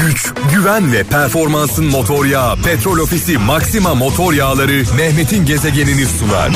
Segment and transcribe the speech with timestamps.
[0.00, 6.50] güç, güven ve performansın motor yağı Petrol Ofisi Maxima motor yağları Mehmet'in gezegenini sunar.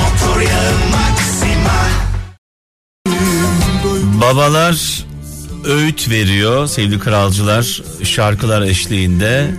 [4.21, 5.05] Babalar
[5.65, 9.51] öğüt veriyor sevgili kralcılar şarkılar eşliğinde.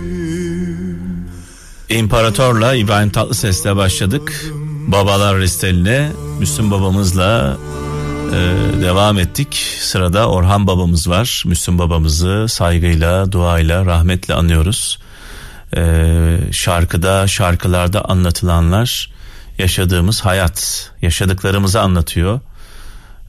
[1.88, 4.44] İmparatorla İbrahim Tatlıses'le başladık.
[4.86, 6.08] Babalar listeline
[6.38, 7.56] Müslüm babamızla
[8.32, 9.54] e, devam ettik.
[9.80, 11.42] Sırada Orhan babamız var.
[11.46, 14.98] Müslüm babamızı saygıyla, duayla, rahmetle anıyoruz.
[15.76, 19.10] E, şarkıda, şarkılarda anlatılanlar
[19.58, 22.40] yaşadığımız hayat, yaşadıklarımızı anlatıyor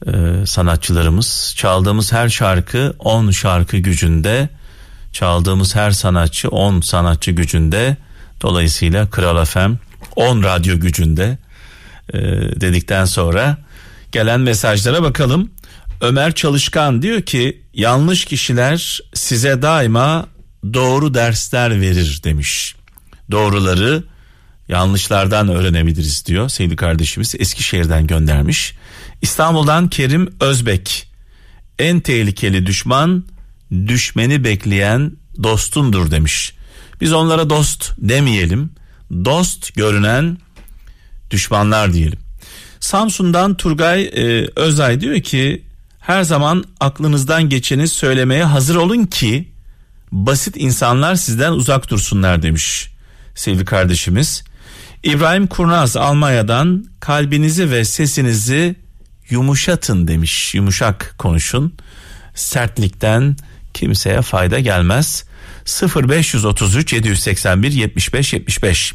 [0.06, 1.54] e, sanatçılarımız.
[1.58, 4.50] Çaldığımız her şarkı 10 şarkı gücünde,
[5.12, 7.98] çaldığımız her sanatçı 10 sanatçı gücünde.
[8.42, 9.74] Dolayısıyla Kral FM
[10.16, 11.38] 10 radyo gücünde
[12.14, 12.20] e,
[12.62, 13.58] dedikten sonra
[14.18, 15.52] gelen mesajlara bakalım.
[16.02, 20.28] Ömer Çalışkan diyor ki yanlış kişiler size daima
[20.74, 22.76] doğru dersler verir demiş.
[23.32, 24.04] Doğruları
[24.68, 28.76] yanlışlardan öğrenebiliriz diyor sevgili kardeşimiz Eskişehir'den göndermiş.
[29.22, 31.12] İstanbul'dan Kerim Özbek
[31.80, 33.26] en tehlikeli düşman
[33.72, 35.12] düşmeni bekleyen
[35.44, 36.54] dostundur demiş.
[37.02, 38.70] Biz onlara dost demeyelim.
[39.12, 40.38] Dost görünen
[41.32, 42.27] düşmanlar diyelim.
[42.80, 45.64] Samsun'dan Turgay e, Özay diyor ki
[46.00, 49.48] her zaman aklınızdan geçeni söylemeye hazır olun ki
[50.12, 52.90] basit insanlar sizden uzak dursunlar demiş
[53.36, 54.44] sevgili kardeşimiz.
[55.04, 58.76] İbrahim Kurnaz Almanya'dan kalbinizi ve sesinizi
[59.30, 60.56] yumuşatın demiş.
[60.56, 61.74] Yumuşak konuşun.
[62.36, 63.36] Sertlikten
[63.74, 65.24] kimseye fayda gelmez.
[65.66, 68.94] 0533 781 75 75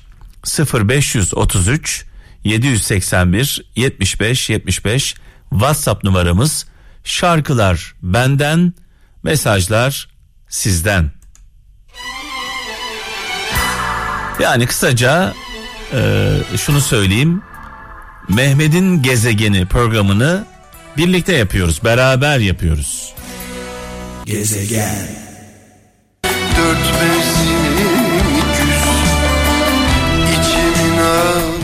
[0.75, 2.05] 0533
[2.45, 5.15] 781 75 75
[5.51, 6.67] WhatsApp numaramız.
[7.05, 8.73] Şarkılar benden,
[9.23, 10.09] mesajlar
[10.49, 11.11] sizden.
[14.41, 15.35] Yani kısaca
[15.93, 17.43] e, şunu söyleyeyim.
[18.29, 20.45] Mehmet'in gezegeni programını
[20.97, 23.15] birlikte yapıyoruz, beraber yapıyoruz.
[24.27, 25.09] Gezegen
[26.57, 26.93] Dört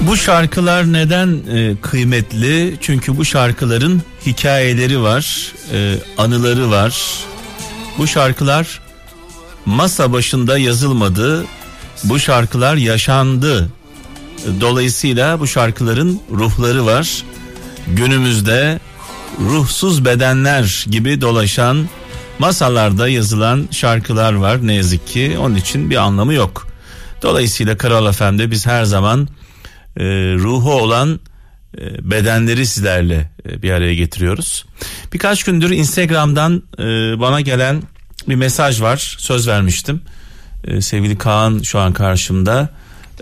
[0.08, 2.76] Bu şarkılar neden e, kıymetli?
[2.80, 7.02] Çünkü bu şarkıların hikayeleri var, e, anıları var.
[7.98, 8.80] Bu şarkılar
[9.66, 11.44] masa başında yazılmadı.
[12.04, 13.69] Bu şarkılar yaşandı.
[14.60, 17.25] Dolayısıyla bu şarkıların ruhları var.
[17.86, 18.80] Günümüzde
[19.40, 21.88] ruhsuz bedenler gibi dolaşan
[22.38, 25.36] masalarda yazılan şarkılar var ne yazık ki.
[25.40, 26.66] Onun için bir anlamı yok.
[27.22, 29.28] Dolayısıyla Kral FM'de biz her zaman
[29.98, 30.04] e,
[30.34, 31.20] ruhu olan
[31.78, 34.66] e, bedenleri sizlerle e, bir araya getiriyoruz.
[35.12, 36.82] Birkaç gündür Instagram'dan e,
[37.20, 37.82] bana gelen
[38.28, 39.16] bir mesaj var.
[39.19, 40.00] Söz vermiştim.
[40.64, 42.69] E, sevgili Kaan şu an karşımda.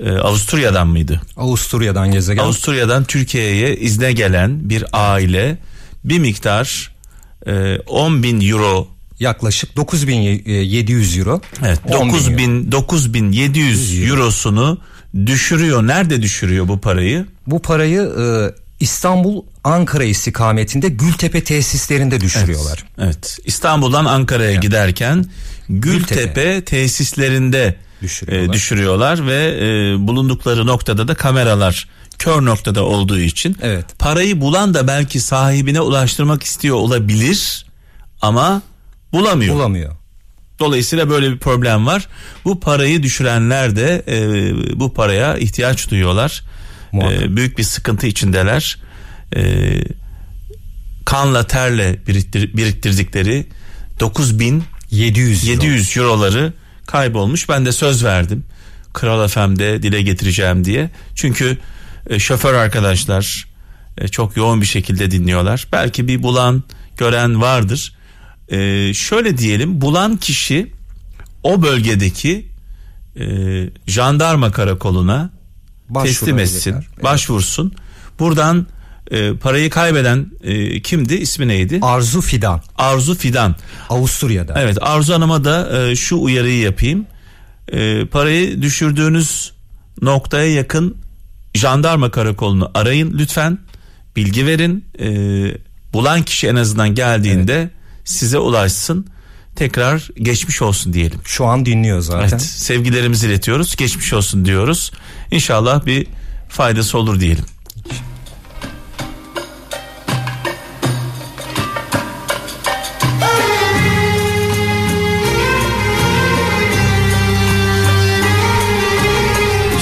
[0.04, 1.20] E, Avusturya'dan mıydı?
[1.36, 2.42] Avusturya'dan gezegen.
[2.42, 5.59] Avusturya'dan Türkiye'ye izne gelen bir aile
[6.04, 6.92] bir miktar
[7.47, 8.88] e, 10 bin euro
[9.20, 11.41] Yaklaşık 9700 euro.
[11.65, 14.78] Evet 10 bin 9000 9700 eurosunu
[15.27, 15.87] düşürüyor.
[15.87, 17.27] Nerede düşürüyor bu parayı?
[17.47, 18.25] Bu parayı e,
[18.81, 22.84] İstanbul Ankara istikametinde Gültepe tesislerinde düşürüyorlar.
[22.99, 23.38] Evet.
[23.44, 25.27] İstanbul'dan Ankara'ya giderken
[25.69, 28.49] Gültepe, tesislerinde Düşürüyorlar.
[28.49, 29.66] e, düşürüyorlar ve e,
[30.06, 31.88] bulundukları noktada da kameralar
[32.19, 33.87] kör noktada olduğu için Evet.
[33.98, 37.66] parayı bulan da belki sahibine ulaştırmak istiyor olabilir
[38.21, 38.62] ama
[39.12, 39.54] bulamıyor.
[39.54, 39.95] Bulamıyor.
[40.58, 42.08] Dolayısıyla böyle bir problem var.
[42.44, 46.42] Bu parayı düşürenler de e, bu paraya ihtiyaç duyuyorlar.
[46.92, 47.22] Muhakkak.
[47.22, 48.78] E, büyük bir sıkıntı içindeler.
[49.36, 49.72] E,
[51.04, 53.46] kanla terle biriktir, biriktirdikleri
[54.00, 55.52] 9000 700 euro.
[55.52, 56.52] 700 euroları
[56.86, 57.48] kaybolmuş.
[57.48, 58.44] Ben de söz verdim.
[58.92, 60.90] Kral FM'de dile getireceğim diye.
[61.14, 61.58] Çünkü
[62.10, 63.46] e, şoför arkadaşlar
[63.98, 65.66] e, çok yoğun bir şekilde dinliyorlar.
[65.72, 66.62] Belki bir bulan,
[66.96, 67.95] gören vardır.
[68.48, 70.72] E, şöyle diyelim, bulan kişi
[71.42, 72.47] o bölgedeki
[73.21, 73.26] e,
[73.86, 75.30] jandarma karakoluna
[76.03, 76.72] teslim etsin.
[76.72, 77.04] Evet.
[77.04, 77.72] başvursun.
[78.18, 78.66] Buradan
[79.10, 81.15] e, parayı kaybeden e, kimdi?
[81.15, 81.78] İsmi neydi?
[81.82, 82.62] Arzu Fidan.
[82.78, 83.56] Arzu Fidan.
[83.88, 84.54] Avusturya'da.
[84.60, 87.06] Evet Arzu Hanım'a da e, şu uyarıyı yapayım.
[87.72, 89.53] E, parayı düşürdüğünüz
[90.03, 90.97] noktaya yakın
[91.54, 93.59] jandarma karakolunu arayın lütfen.
[94.16, 94.84] Bilgi verin.
[95.00, 95.09] E,
[95.92, 97.71] bulan kişi en azından geldiğinde
[98.06, 99.06] size ulaşsın.
[99.56, 101.20] Tekrar geçmiş olsun diyelim.
[101.24, 102.28] Şu an dinliyor zaten.
[102.28, 103.76] Evet, sevgilerimizi iletiyoruz.
[103.76, 104.92] Geçmiş olsun diyoruz.
[105.30, 106.06] İnşallah bir
[106.48, 107.44] faydası olur diyelim.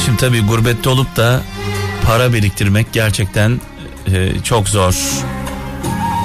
[0.04, 1.42] Şimdi tabii gurbette olup da
[2.06, 3.60] para biriktirmek gerçekten
[4.06, 4.94] e, çok zor.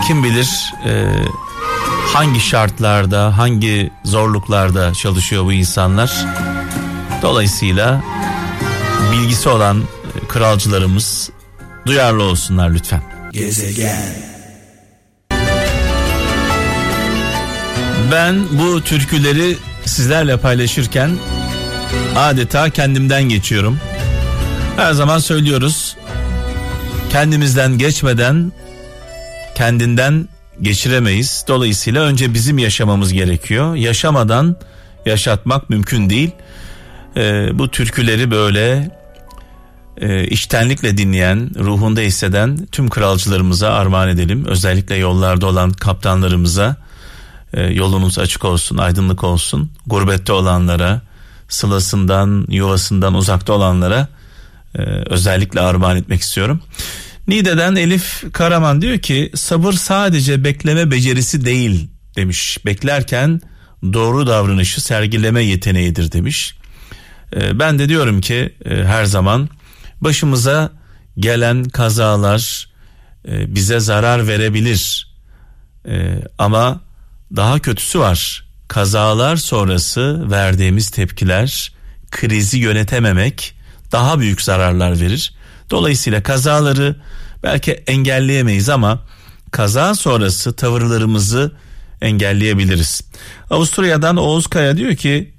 [0.07, 1.05] Kim bilir e,
[2.13, 6.25] hangi şartlarda, hangi zorluklarda çalışıyor bu insanlar.
[7.21, 8.03] Dolayısıyla
[9.11, 11.29] bilgisi olan e, kralcılarımız
[11.85, 13.01] duyarlı olsunlar lütfen.
[13.31, 14.15] Gezegen.
[18.11, 21.17] Ben bu türküleri sizlerle paylaşırken
[22.15, 23.79] adeta kendimden geçiyorum.
[24.75, 25.95] Her zaman söylüyoruz.
[27.09, 28.51] Kendimizden geçmeden
[29.55, 30.27] kendinden
[30.61, 31.45] geçiremeyiz.
[31.47, 33.75] Dolayısıyla önce bizim yaşamamız gerekiyor.
[33.75, 34.55] Yaşamadan
[35.05, 36.31] yaşatmak mümkün değil.
[37.17, 38.91] Ee, bu türküleri böyle
[40.01, 44.45] e, içtenlikle dinleyen, ruhunda hisseden tüm kralcılarımıza armağan edelim.
[44.45, 46.75] Özellikle yollarda olan kaptanlarımıza
[47.53, 49.71] e, yolunuz açık olsun, aydınlık olsun.
[49.87, 51.01] Gurbette olanlara,
[51.49, 54.07] sılasından, yuvasından uzakta olanlara
[54.75, 56.61] e, özellikle armağan etmek istiyorum.
[57.29, 62.57] Nide'den Elif Karaman diyor ki sabır sadece bekleme becerisi değil demiş.
[62.65, 63.41] Beklerken
[63.83, 66.55] doğru davranışı sergileme yeteneğidir demiş.
[67.35, 69.49] E, ben de diyorum ki e, her zaman
[70.01, 70.71] başımıza
[71.17, 72.69] gelen kazalar
[73.27, 75.13] e, bize zarar verebilir.
[75.87, 76.81] E, ama
[77.35, 78.45] daha kötüsü var.
[78.67, 81.73] Kazalar sonrası verdiğimiz tepkiler,
[82.11, 83.55] krizi yönetememek
[83.91, 85.33] daha büyük zararlar verir.
[85.71, 86.95] Dolayısıyla kazaları
[87.43, 88.99] belki engelleyemeyiz ama
[89.51, 91.51] kaza sonrası tavırlarımızı
[92.01, 93.01] engelleyebiliriz.
[93.49, 95.33] Avusturya'dan Oğuz Kaya diyor ki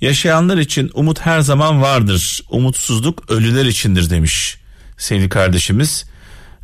[0.00, 2.40] yaşayanlar için umut her zaman vardır.
[2.50, 4.58] Umutsuzluk ölüler içindir demiş
[4.96, 6.04] sevgili kardeşimiz.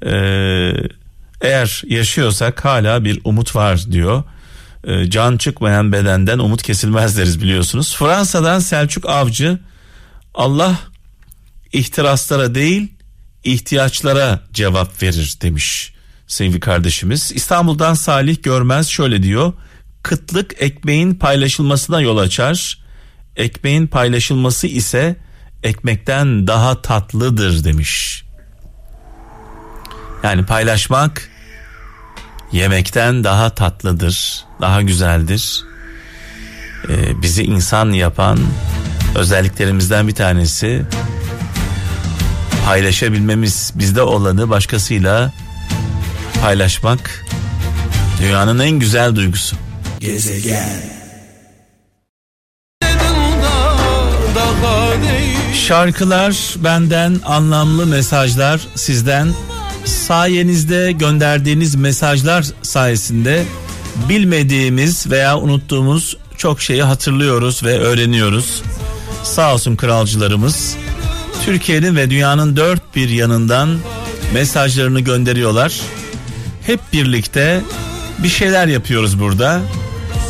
[0.03, 0.73] Ee,
[1.41, 4.25] eğer yaşıyorsak hala bir umut var diyor.
[4.85, 7.97] Ee, can çıkmayan bedenden umut kesilmez deriz biliyorsunuz.
[7.97, 9.59] Fransa'dan Selçuk Avcı
[10.35, 10.79] Allah
[11.73, 12.93] ihtiraslara değil
[13.45, 15.93] ihtiyaçlara cevap verir demiş
[16.31, 17.33] sevgili kardeşimiz.
[17.35, 19.53] İstanbul'dan Salih Görmez şöyle diyor.
[20.03, 22.79] Kıtlık ekmeğin paylaşılmasına yol açar.
[23.37, 25.17] Ekmeğin paylaşılması ise
[25.63, 28.25] ekmekten daha tatlıdır demiş.
[30.23, 31.31] Yani paylaşmak
[32.53, 35.63] yemekten daha tatlıdır, daha güzeldir.
[36.89, 38.39] Ee, bizi insan yapan
[39.15, 40.85] özelliklerimizden bir tanesi
[42.71, 45.33] paylaşabilmemiz, bizde olanı başkasıyla
[46.43, 47.27] paylaşmak
[48.23, 49.57] dünyanın en güzel duygusu.
[50.01, 50.69] Gezegen.
[55.55, 59.29] Şarkılar benden anlamlı mesajlar sizden
[59.85, 63.45] sayenizde gönderdiğiniz mesajlar sayesinde
[64.09, 68.63] bilmediğimiz veya unuttuğumuz çok şeyi hatırlıyoruz ve öğreniyoruz.
[69.23, 70.77] Sağ olsun kralcılarımız
[71.45, 73.79] Türkiye'nin ve dünyanın dört bir yanından
[74.35, 75.81] mesajlarını gönderiyorlar.
[76.67, 77.61] Hep birlikte
[78.19, 79.61] bir şeyler yapıyoruz burada.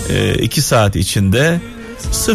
[0.09, 1.61] E, iki saat içinde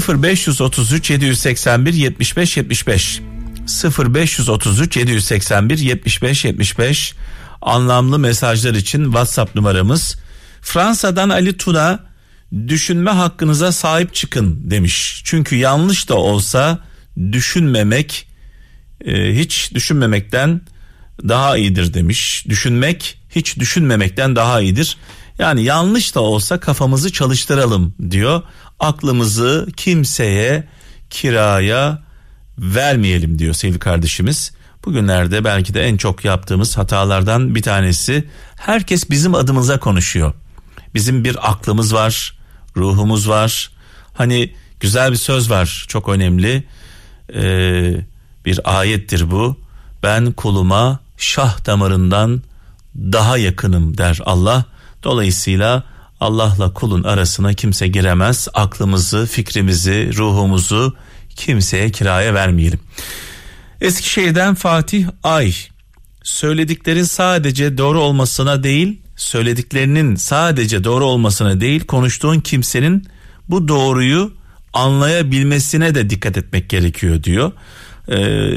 [0.08, 3.22] 0533 781 75 75
[3.98, 7.14] 0533 781 75 75
[7.62, 10.16] anlamlı mesajlar için WhatsApp numaramız.
[10.62, 12.00] Fransa'dan Ali Tuna
[12.68, 15.22] düşünme hakkınıza sahip çıkın demiş.
[15.26, 16.80] Çünkü yanlış da olsa
[17.32, 18.35] düşünmemek
[19.06, 20.62] e, hiç düşünmemekten
[21.28, 22.46] daha iyidir demiş.
[22.50, 24.98] Düşünmek hiç düşünmemekten daha iyidir.
[25.40, 28.42] Yani yanlış da olsa kafamızı çalıştıralım diyor.
[28.80, 30.64] Aklımızı kimseye
[31.10, 32.04] kiraya
[32.58, 34.52] vermeyelim diyor sevgili kardeşimiz.
[34.86, 40.34] Bugünlerde belki de en çok yaptığımız hatalardan bir tanesi herkes bizim adımıza konuşuyor.
[40.94, 42.38] Bizim bir aklımız var,
[42.78, 43.72] ruhumuz var.
[44.14, 46.64] Hani güzel bir söz var çok önemli.
[47.34, 47.96] Ee,
[48.46, 49.58] bir ayettir bu.
[50.04, 52.42] Ben kuluma şah damarından
[52.96, 54.66] daha yakınım der Allah.
[55.04, 55.84] Dolayısıyla
[56.20, 58.48] Allah'la kulun arasına kimse giremez.
[58.54, 60.96] Aklımızı, fikrimizi, ruhumuzu
[61.36, 62.80] kimseye kiraya vermeyelim.
[63.82, 65.54] Eskişehir'den Fatih Ay
[66.24, 73.08] söylediklerin sadece doğru olmasına değil söylediklerinin sadece doğru olmasına değil konuştuğun kimsenin
[73.50, 74.34] bu doğruyu
[74.74, 77.52] anlayabilmesine de dikkat etmek gerekiyor diyor.
[78.10, 78.56] Ee,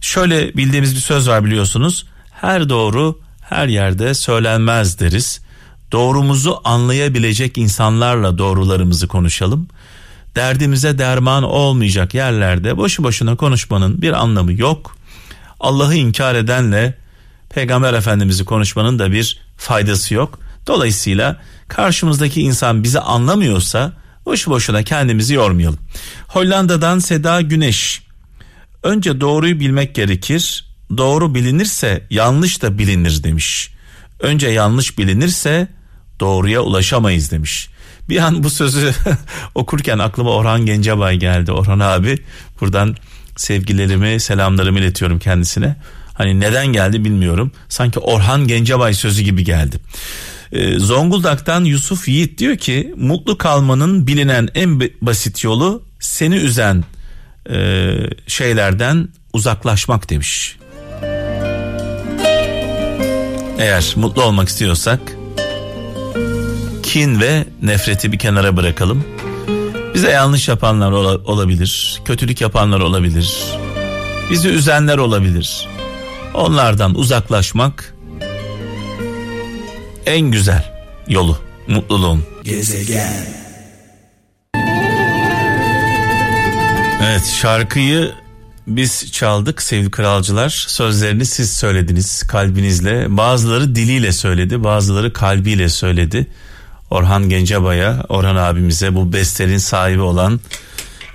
[0.00, 5.40] şöyle bildiğimiz bir söz var biliyorsunuz her doğru her yerde söylenmez deriz.
[5.92, 9.68] Doğrumuzu anlayabilecek insanlarla doğrularımızı konuşalım
[10.36, 14.96] derdimize derman olmayacak yerlerde boşu boşuna konuşmanın bir anlamı yok.
[15.60, 16.94] Allah'ı inkar edenle
[17.54, 20.38] Peygamber Efendimiz'i konuşmanın da bir faydası yok.
[20.66, 23.92] Dolayısıyla karşımızdaki insan bizi anlamıyorsa
[24.26, 25.78] boşu boşuna kendimizi yormayalım.
[26.28, 28.02] Hollanda'dan Seda Güneş
[28.82, 30.64] Önce doğruyu bilmek gerekir.
[30.96, 33.70] Doğru bilinirse yanlış da bilinir demiş.
[34.20, 35.68] Önce yanlış bilinirse
[36.20, 37.68] doğruya ulaşamayız demiş.
[38.08, 38.92] Bir an bu sözü
[39.54, 41.52] okurken aklıma Orhan Gencebay geldi.
[41.52, 42.18] Orhan abi
[42.60, 42.96] buradan
[43.36, 45.76] sevgilerimi selamlarımı iletiyorum kendisine.
[46.14, 47.52] Hani neden geldi bilmiyorum.
[47.68, 49.76] Sanki Orhan Gencebay sözü gibi geldi.
[50.52, 56.84] Ee, Zonguldak'tan Yusuf Yiğit diyor ki mutlu kalmanın bilinen en basit yolu seni üzen
[57.52, 60.56] e, şeylerden uzaklaşmak demiş.
[63.58, 65.00] Eğer mutlu olmak istiyorsak
[66.82, 69.04] kin ve nefreti bir kenara bırakalım.
[69.94, 73.44] Bize yanlış yapanlar ola, olabilir, kötülük yapanlar olabilir,
[74.30, 75.68] bizi üzenler olabilir.
[76.34, 77.94] Onlardan uzaklaşmak
[80.06, 80.72] en güzel
[81.08, 82.24] yolu mutluluğun.
[82.44, 83.39] Gezegen.
[87.02, 88.12] Evet şarkıyı
[88.66, 90.64] biz çaldık sevgili kralcılar.
[90.68, 93.16] Sözlerini siz söylediniz kalbinizle.
[93.16, 96.26] Bazıları diliyle söyledi, bazıları kalbiyle söyledi.
[96.90, 100.40] Orhan Gencebay'a, Orhan abimize bu bestenin sahibi olan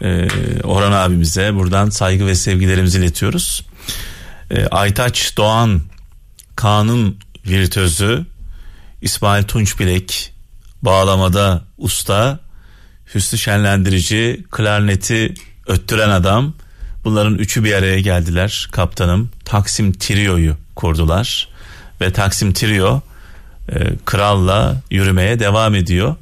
[0.02, 0.28] e,
[0.64, 3.66] Orhan abimize buradan saygı ve sevgilerimizi iletiyoruz.
[4.52, 5.82] E, Aytaç Doğan
[6.56, 8.26] Kaan'ın virtüözü
[9.02, 10.34] İsmail Tunçbilek
[10.82, 12.40] bağlamada usta
[13.16, 15.34] Hüsnü Şenlendirici klarneti
[15.68, 16.54] öttüren adam
[17.04, 21.50] bunların üçü bir araya geldiler kaptanım Taksim Trio'yu kurdular
[22.02, 23.02] ve Taksim Trio
[23.70, 26.16] e, kralla yürümeye devam ediyor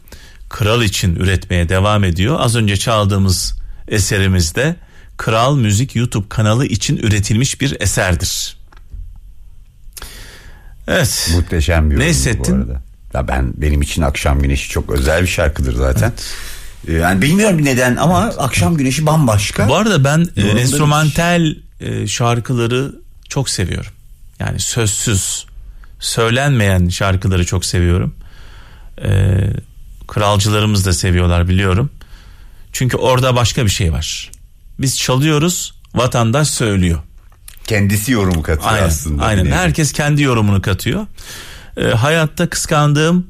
[0.49, 3.53] kral için üretmeye devam ediyor az önce çaldığımız
[3.87, 4.75] eserimizde
[5.17, 8.57] Kral Müzik YouTube kanalı için üretilmiş bir eserdir.
[10.87, 11.29] Evet.
[11.35, 12.57] Muhteşem bir Ne hissettin?
[12.57, 12.81] bu arada.
[13.13, 16.09] Ya ben benim için Akşam Güneşi çok özel bir şarkıdır zaten.
[16.09, 16.13] Ee,
[16.87, 19.67] Yani bilmiyorum neden ama Akşam Güneşi bambaşka.
[19.67, 22.95] Bu arada ben e, enstrümantal e, şarkıları
[23.29, 23.91] çok seviyorum.
[24.39, 25.45] Yani sözsüz,
[25.99, 28.15] söylenmeyen şarkıları çok seviyorum.
[29.03, 29.39] E,
[30.07, 31.89] kralcılarımız da seviyorlar biliyorum.
[32.73, 34.31] Çünkü orada başka bir şey var.
[34.79, 36.99] Biz çalıyoruz, vatandaş söylüyor.
[37.67, 39.23] Kendisi yorumu katıyor Aynen, aslında.
[39.23, 39.45] aynen.
[39.45, 39.53] Nevi.
[39.53, 41.07] Herkes kendi yorumunu katıyor.
[41.77, 43.27] E, hayatta kıskandığım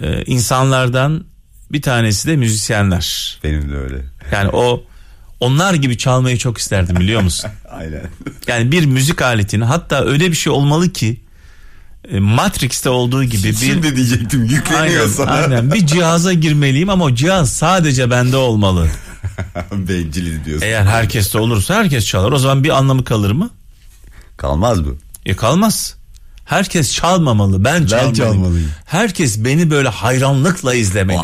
[0.00, 1.24] e, insanlardan
[1.72, 3.38] bir tanesi de müzisyenler.
[3.44, 4.04] Benim de öyle.
[4.32, 4.84] Yani o
[5.40, 7.50] onlar gibi çalmayı çok isterdim biliyor musun?
[7.70, 8.02] Aynen.
[8.46, 11.20] Yani bir müzik aletini hatta öyle bir şey olmalı ki
[12.10, 15.30] e, Matrix'te olduğu gibi bir Şimdi diyecektim yükleniyor aynen, sana.
[15.30, 18.88] aynen bir cihaza girmeliyim ama o cihaz sadece bende olmalı.
[19.72, 20.66] Benciliz diyorsun.
[20.66, 22.32] Eğer herkeste olursa herkes çalar.
[22.32, 23.50] O zaman bir anlamı kalır mı?
[24.36, 24.96] Kalmaz bu.
[25.26, 25.94] E kalmaz.
[26.44, 27.64] Herkes çalmamalı.
[27.64, 28.14] Ben çalmalıyım.
[28.14, 28.70] çalmalıyım.
[28.84, 31.18] Herkes beni böyle hayranlıkla izlemeli.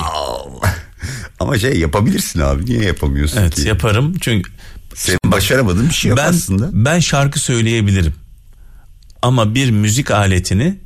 [1.42, 2.66] Ama şey yapabilirsin abi.
[2.66, 3.68] Niye yapamıyorsun Evet ki?
[3.68, 4.14] yaparım.
[4.20, 4.50] Çünkü
[4.94, 6.68] Senin başaramadığın bir şey yok ben aslında.
[6.72, 8.14] ben şarkı söyleyebilirim.
[9.22, 10.78] Ama bir müzik aletini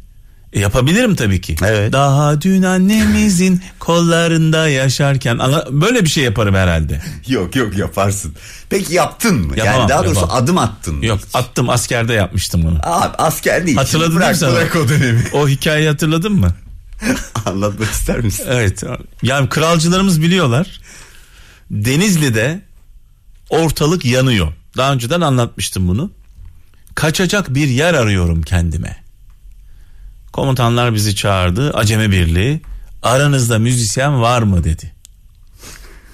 [0.53, 1.57] e, yapabilirim tabii ki.
[1.65, 1.93] Evet.
[1.93, 5.39] Daha dün annemizin kollarında yaşarken
[5.71, 7.03] böyle bir şey yaparım herhalde.
[7.29, 8.35] Yok yok yaparsın.
[8.71, 9.57] Peki yaptın mı?
[9.57, 10.43] Yapamam, yani daha doğrusu yapamam.
[10.45, 11.07] adım attın mı?
[11.07, 12.79] Yok attım askerde yapmıştım bunu.
[12.83, 13.77] Abi asker değil.
[13.77, 14.53] Hatırladın sana?
[14.53, 15.23] Bırak o dönemi.
[15.33, 16.55] O hikayeyi hatırladın mı?
[17.47, 18.45] Anlatmak ister misin?
[18.49, 18.83] Evet.
[19.23, 20.81] Yani kralcılarımız biliyorlar.
[21.71, 22.61] Denizli'de
[23.51, 24.53] ortalık yanıyor.
[24.77, 26.11] Daha önceden anlatmıştım bunu.
[26.95, 28.97] Kaçacak bir yer arıyorum kendime.
[30.33, 31.71] Komutanlar bizi çağırdı.
[31.75, 32.61] Acemi Birliği.
[33.03, 34.93] Aranızda müzisyen var mı dedi.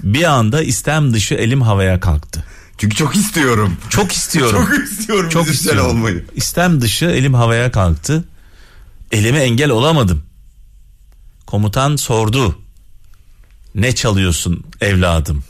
[0.02, 2.44] Bir anda istem dışı elim havaya kalktı.
[2.78, 3.76] Çünkü çok istiyorum.
[3.90, 4.66] Çok istiyorum.
[4.70, 5.96] Çok istiyorum Çok müzisyen istiyorum.
[5.98, 6.24] olmayı.
[6.34, 8.24] İstem dışı elim havaya kalktı.
[9.12, 10.22] Elime engel olamadım.
[11.52, 12.58] Komutan sordu.
[13.74, 15.44] Ne çalıyorsun evladım?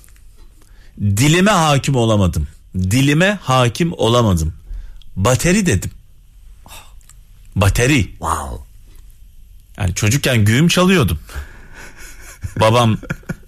[1.00, 2.47] Dilime hakim olamadım.
[2.75, 4.52] Dilime hakim olamadım.
[5.16, 5.90] Bateri dedim.
[7.56, 8.02] Bateri.
[8.02, 8.64] Wow.
[9.76, 11.18] Yani çocukken güğüm çalıyordum.
[12.61, 12.99] Babam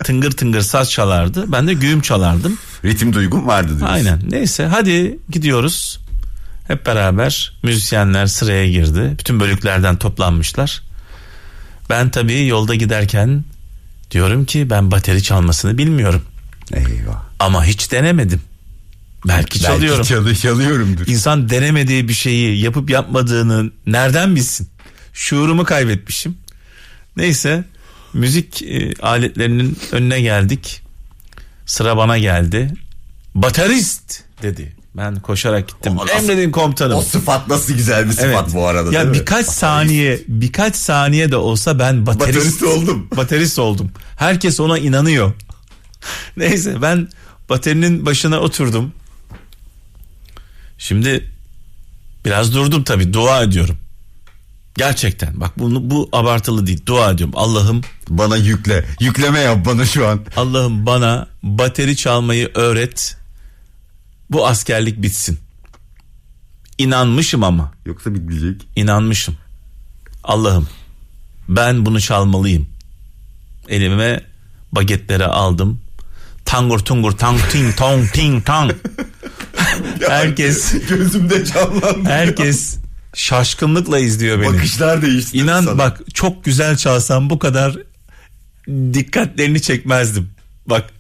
[0.04, 1.52] tıngır tıngır saz çalardı.
[1.52, 2.58] Ben de güğüm çalardım.
[2.84, 3.86] Ritim duygum vardı diyorsun.
[3.86, 4.20] Aynen.
[4.30, 6.00] Neyse hadi gidiyoruz.
[6.66, 9.16] Hep beraber müzisyenler sıraya girdi.
[9.18, 10.82] Bütün bölüklerden toplanmışlar.
[11.90, 13.44] Ben tabii yolda giderken
[14.10, 16.22] diyorum ki ben bateri çalmasını bilmiyorum.
[16.72, 17.22] Eyvah.
[17.38, 18.40] Ama hiç denemedim.
[19.28, 19.98] Belki çalıyorum.
[19.98, 21.06] Belki çalı, çalıyorumdur.
[21.06, 24.68] İnsan denemediği bir şeyi yapıp yapmadığını nereden bilsin?
[25.12, 26.38] Şuurumu kaybetmişim.
[27.16, 27.64] Neyse
[28.12, 30.82] müzik e, aletlerinin önüne geldik.
[31.66, 32.74] Sıra bana geldi.
[33.34, 34.73] Baterist dedi.
[34.96, 35.98] Ben koşarak gittim.
[35.98, 36.98] O Emredin komutanım.
[36.98, 39.14] O sıfat nasıl güzel bir sıfat bu arada Ya değil mi?
[39.14, 43.08] birkaç saniye birkaç saniye de olsa ben baterist, Baterist oldum.
[43.16, 43.90] Baterist oldum.
[44.16, 45.32] Herkes ona inanıyor.
[46.36, 47.08] Neyse ben
[47.48, 48.92] baterinin başına oturdum.
[50.78, 51.30] Şimdi
[52.24, 53.76] biraz durdum tabii dua ediyorum.
[54.76, 57.34] Gerçekten bak bunu bu abartılı değil dua ediyorum.
[57.36, 58.84] Allah'ım Bana yükle.
[59.00, 60.20] Yükleme yap bana şu an.
[60.36, 63.16] Allah'ım bana bateri çalmayı öğret.
[64.34, 65.38] Bu askerlik bitsin.
[66.78, 68.62] İnanmışım ama Yoksa bitmeyecek.
[68.76, 69.36] inanmışım.
[70.24, 70.68] Allah'ım
[71.48, 72.66] ben bunu çalmalıyım.
[73.68, 74.24] Elime
[74.72, 75.80] bagetleri aldım.
[76.44, 78.72] Tangur tungur tang ting tong ting tang.
[80.08, 82.08] herkes Gözümde canlandı.
[82.08, 82.76] herkes
[83.14, 84.46] şaşkınlıkla izliyor beni.
[84.54, 85.38] Bakışlar değişti.
[85.38, 85.78] İnan sana.
[85.78, 87.76] bak çok güzel çalsam bu kadar
[88.68, 90.30] dikkatlerini çekmezdim.
[90.66, 90.90] Bak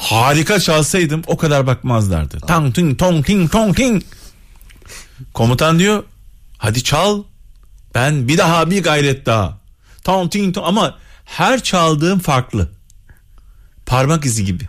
[0.00, 2.40] harika çalsaydım o kadar bakmazlardı.
[2.40, 4.02] Tang ting tong ting tong ting.
[5.34, 6.02] Komutan diyor
[6.58, 7.22] hadi çal.
[7.94, 9.58] Ben bir daha bir gayret daha.
[10.04, 12.68] Tong ting tong ama her çaldığım farklı.
[13.86, 14.68] Parmak izi gibi.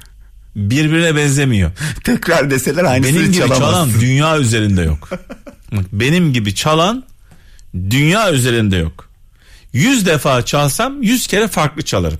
[0.56, 1.72] Birbirine benzemiyor.
[2.04, 3.66] Tekrar deseler aynısını Benim gibi çalamazsın.
[3.72, 5.10] çalan dünya üzerinde yok.
[5.92, 7.04] Benim gibi çalan
[7.74, 9.10] dünya üzerinde yok.
[9.74, 12.20] Yüz defa çalsam yüz kere farklı çalarım.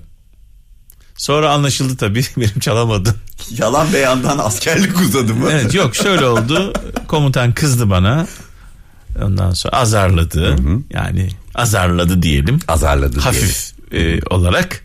[1.16, 3.14] Sonra anlaşıldı tabii benim çalamadım.
[3.50, 5.48] Yalan beyandan askerlik uzadı mı?
[5.52, 6.72] Evet yok şöyle oldu.
[7.08, 8.26] Komutan kızdı bana.
[9.22, 10.56] Ondan sonra azarladı.
[10.90, 12.58] Yani azarladı diyelim.
[12.68, 14.84] Azarladı Hafif e, olarak.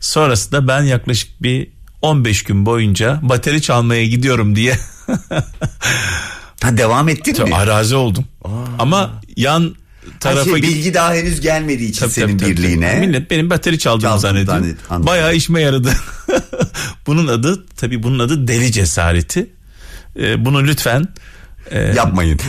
[0.00, 1.68] Sonrasında ben yaklaşık bir
[2.02, 4.78] 15 gün boyunca bateri çalmaya gidiyorum diye
[6.62, 7.54] Ha devam ettin mi?
[7.54, 8.24] arazi oldum.
[8.78, 9.74] Ama yan
[10.20, 12.92] Tarafa tarafa git- bilgi daha henüz gelmediği için Tabii, senin tabii, birliğine.
[12.92, 13.06] tabii.
[13.06, 14.76] Millet benim bateri çaldığımı zannediyor.
[14.90, 15.92] Bayağı işime yaradı.
[17.06, 19.50] bunun adı tabii bunun adı deli cesareti.
[20.20, 21.08] Ee, bunu lütfen
[21.70, 22.40] e, Yapmayın.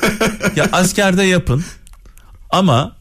[0.56, 1.64] ya askerde yapın
[2.50, 2.96] ama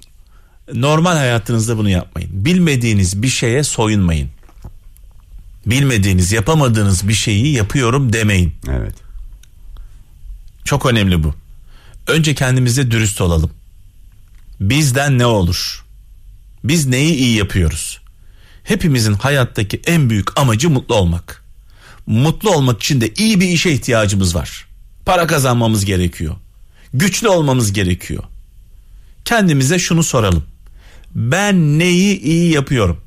[0.73, 2.29] normal hayatınızda bunu yapmayın.
[2.33, 4.29] Bilmediğiniz bir şeye soyunmayın.
[5.65, 8.53] Bilmediğiniz, yapamadığınız bir şeyi yapıyorum demeyin.
[8.69, 8.95] evet.
[10.65, 11.33] Çok önemli bu.
[12.07, 13.51] Önce kendimize dürüst olalım.
[14.61, 15.85] Bizden ne olur?
[16.63, 18.01] Biz neyi iyi yapıyoruz?
[18.63, 21.43] Hepimizin hayattaki en büyük amacı mutlu olmak.
[22.07, 24.67] Mutlu olmak için de iyi bir işe ihtiyacımız var.
[25.05, 26.35] Para kazanmamız gerekiyor.
[26.93, 28.23] Güçlü olmamız gerekiyor.
[29.25, 30.43] Kendimize şunu soralım.
[31.15, 33.01] Ben neyi iyi yapıyorum?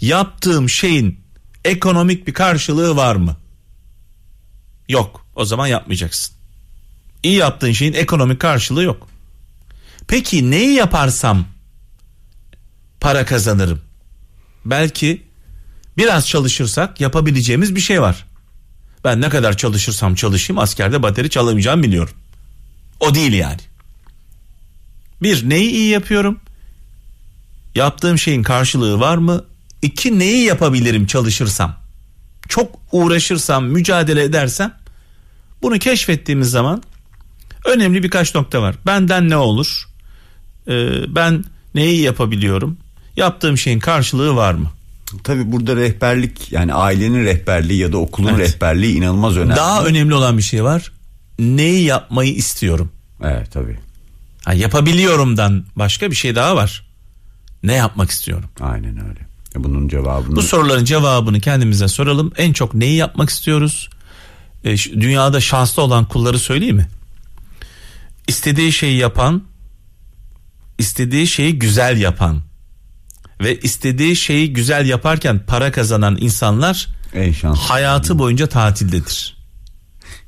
[0.00, 1.20] Yaptığım şeyin
[1.64, 3.36] ekonomik bir karşılığı var mı?
[4.88, 5.26] Yok.
[5.34, 6.35] O zaman yapmayacaksın.
[7.26, 9.08] İyi yaptığın şeyin ekonomik karşılığı yok.
[10.08, 11.46] Peki neyi yaparsam
[13.00, 13.80] para kazanırım?
[14.64, 15.22] Belki
[15.96, 18.26] biraz çalışırsak yapabileceğimiz bir şey var.
[19.04, 22.14] Ben ne kadar çalışırsam çalışayım askerde bateri çalamayacağım biliyorum.
[23.00, 23.60] O değil yani.
[25.22, 26.40] Bir neyi iyi yapıyorum?
[27.74, 29.44] Yaptığım şeyin karşılığı var mı?
[29.82, 31.76] İki neyi yapabilirim çalışırsam?
[32.48, 34.74] Çok uğraşırsam, mücadele edersem
[35.62, 36.82] bunu keşfettiğimiz zaman
[37.66, 38.74] önemli birkaç nokta var.
[38.86, 39.88] Benden ne olur?
[40.68, 42.76] Ee, ben neyi yapabiliyorum?
[43.16, 44.70] Yaptığım şeyin karşılığı var mı?
[45.24, 48.48] Tabii burada rehberlik yani ailenin rehberliği ya da okulun Evet.
[48.48, 49.56] rehberliği inanılmaz önemli.
[49.56, 50.92] Daha önemli olan bir şey var.
[51.38, 52.90] Neyi yapmayı istiyorum?
[53.24, 53.78] Evet tabii.
[54.44, 56.86] Ha, yapabiliyorumdan başka bir şey daha var.
[57.62, 58.48] Ne yapmak istiyorum?
[58.60, 59.20] Aynen öyle.
[59.56, 62.32] E Bunun cevabını Bu soruların cevabını kendimize soralım.
[62.36, 63.88] En çok neyi yapmak istiyoruz?
[64.64, 66.86] E, dünyada şanslı olan kulları söyleyeyim mi?
[68.28, 69.44] İstediği şeyi yapan,
[70.78, 72.42] istediği şeyi güzel yapan
[73.40, 77.62] ve istediği şeyi güzel yaparken para kazanan insanlar en şanslı.
[77.62, 79.36] hayatı boyunca tatildedir.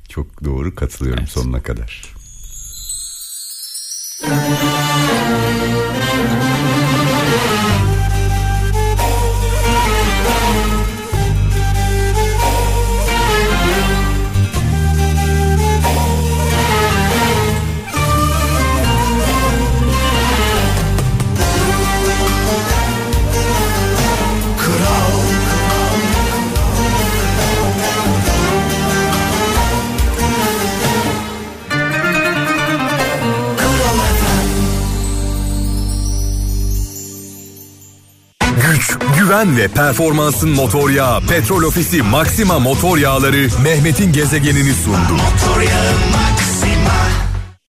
[0.09, 2.03] Çok doğru katılıyorum sonuna kadar.
[39.43, 45.13] Güven ve performansın motor yağı Petrol Ofisi Maxima motor yağları Mehmet'in gezegenini sundu.
[45.13, 47.28] Motor yağı Maxima